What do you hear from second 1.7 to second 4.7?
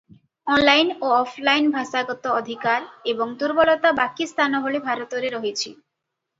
ଭାଷାଗତ ଅଧିକାର ଏବଂ ଦୁର୍ବଳତା ବାକି ସ୍ଥାନ